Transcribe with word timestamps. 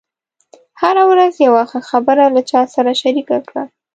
هره 0.81 1.03
ورځ 1.11 1.33
یوه 1.47 1.61
ښه 1.69 1.79
خبره 1.89 2.25
له 2.35 2.41
چا 2.51 2.61
سره 2.75 2.91
شریکه 3.01 3.37
کړه. 3.47 3.63